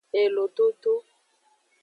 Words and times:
Elododo. 0.21 0.93